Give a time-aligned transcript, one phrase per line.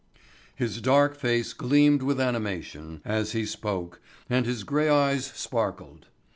[0.55, 6.07] His dark face gleamed with animation as he spoke and his grey eyes sparkled.